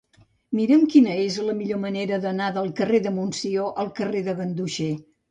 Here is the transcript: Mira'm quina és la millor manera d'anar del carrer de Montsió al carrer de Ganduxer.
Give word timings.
Mira'm 0.59 0.85
quina 0.93 1.17
és 1.23 1.35
la 1.49 1.53
millor 1.57 1.79
manera 1.83 2.17
d'anar 2.23 2.47
del 2.55 2.71
carrer 2.79 3.01
de 3.07 3.11
Montsió 3.17 3.67
al 3.83 3.91
carrer 4.01 4.23
de 4.29 4.35
Ganduxer. 4.41 4.89